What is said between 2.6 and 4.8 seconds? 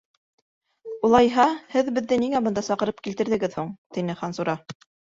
саҡырып килтерҙегеҙ һуң?- тине Хансура.